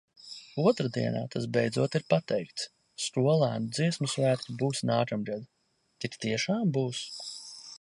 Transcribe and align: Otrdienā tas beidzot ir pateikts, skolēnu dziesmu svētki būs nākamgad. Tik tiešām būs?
Otrdienā 0.69 1.19
tas 1.33 1.43
beidzot 1.57 1.97
ir 1.99 2.05
pateikts, 2.13 2.65
skolēnu 3.07 3.69
dziesmu 3.79 4.09
svētki 4.15 4.57
būs 4.63 4.81
nākamgad. 4.93 5.45
Tik 6.07 6.17
tiešām 6.25 6.75
būs? 6.79 7.05